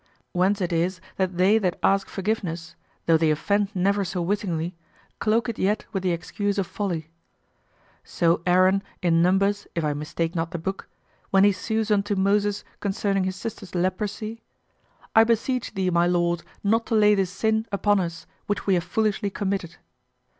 Whence 0.31 0.61
it 0.61 0.73
is 0.73 0.99
that 1.17 1.37
they 1.37 1.59
that 1.59 1.77
ask 1.83 2.09
forgiveness, 2.09 2.75
though 3.05 3.17
they 3.17 3.29
offend 3.29 3.69
never 3.75 4.03
so 4.03 4.19
wittingly, 4.19 4.73
cloak 5.19 5.47
it 5.47 5.59
yet 5.59 5.85
with 5.93 6.01
the 6.01 6.09
excuse 6.09 6.57
of 6.57 6.65
folly. 6.65 7.11
So 8.03 8.41
Aaron, 8.47 8.81
in 9.03 9.21
Numbers, 9.21 9.67
if 9.75 9.83
I 9.85 9.93
mistake 9.93 10.33
not 10.33 10.49
the 10.49 10.57
book, 10.57 10.87
when 11.29 11.43
he 11.43 11.51
sues 11.51 11.91
unto 11.91 12.15
Moses 12.15 12.63
concerning 12.79 13.25
his 13.25 13.35
sister's 13.35 13.75
leprosy, 13.75 14.41
"I 15.15 15.23
beseech 15.23 15.75
thee, 15.75 15.91
my 15.91 16.07
Lord, 16.07 16.41
not 16.63 16.87
to 16.87 16.95
lay 16.95 17.13
this 17.13 17.29
sin 17.29 17.67
upon 17.71 17.99
us, 17.99 18.25
which 18.47 18.65
we 18.65 18.73
have 18.73 18.83
foolishly 18.83 19.29
committed." 19.29 19.75